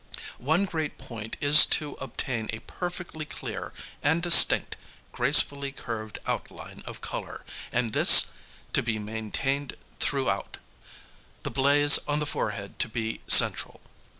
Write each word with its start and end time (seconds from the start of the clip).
One 0.39 0.65
great 0.65 0.97
point 0.97 1.37
is 1.41 1.63
to 1.67 1.91
obtain 2.01 2.49
a 2.51 2.57
perfectly 2.61 3.23
clear 3.23 3.71
and 4.01 4.19
distinct 4.23 4.75
gracefully 5.11 5.71
curved 5.71 6.17
outline 6.25 6.81
of 6.87 7.01
colour, 7.01 7.45
and 7.71 7.93
this 7.93 8.31
to 8.73 8.81
be 8.81 8.97
maintained 8.97 9.75
throughout; 9.99 10.57
the 11.43 11.51
blaze 11.51 11.99
on 12.07 12.19
the 12.19 12.25
forehead 12.25 12.79
to 12.79 12.89
be 12.89 13.21
central. 13.27 13.79